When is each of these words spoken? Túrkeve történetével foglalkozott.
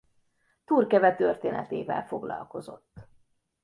Túrkeve 0.65 1.15
történetével 1.15 2.05
foglalkozott. 2.07 2.99